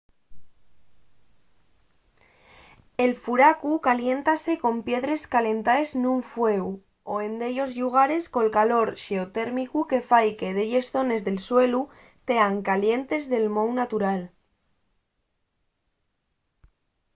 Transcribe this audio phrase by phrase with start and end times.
[3.03, 6.65] el furacu caliéntase con piedres calentaes nun fueu
[7.11, 11.81] o en dellos llugares con calor xeotérmicu que fai que delles zones del suelu
[12.27, 14.21] tean calientes de mou natural